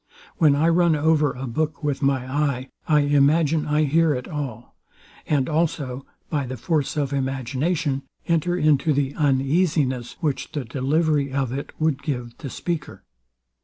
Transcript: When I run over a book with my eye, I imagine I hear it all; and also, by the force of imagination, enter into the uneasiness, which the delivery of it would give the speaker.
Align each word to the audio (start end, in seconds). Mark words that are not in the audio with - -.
When 0.37 0.55
I 0.55 0.67
run 0.67 0.95
over 0.95 1.31
a 1.33 1.45
book 1.45 1.83
with 1.83 2.01
my 2.01 2.25
eye, 2.25 2.69
I 2.87 3.01
imagine 3.01 3.67
I 3.67 3.83
hear 3.83 4.15
it 4.15 4.27
all; 4.27 4.75
and 5.27 5.47
also, 5.47 6.07
by 6.27 6.47
the 6.47 6.57
force 6.57 6.97
of 6.97 7.13
imagination, 7.13 8.01
enter 8.27 8.57
into 8.57 8.93
the 8.93 9.13
uneasiness, 9.13 10.13
which 10.19 10.53
the 10.53 10.65
delivery 10.65 11.31
of 11.31 11.53
it 11.53 11.71
would 11.79 12.01
give 12.01 12.35
the 12.39 12.49
speaker. 12.49 13.03